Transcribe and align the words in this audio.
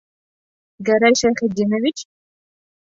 Гәрәй 0.89 1.19
Шәйхетдинович? 1.21 2.07